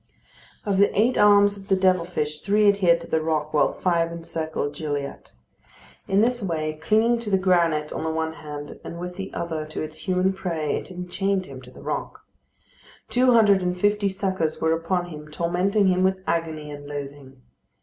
[0.65, 4.11] Of the eight arms of the devil fish three adhered to the rock, while five
[4.11, 5.33] encircled Gilliatt.
[6.07, 9.63] In this way, clinging to the granite on the one hand, and with the other
[9.67, 12.21] to its human prey, it enchained him to the rock.
[13.09, 17.39] Two hundred and fifty suckers were upon him, tormenting him with agony and loathing.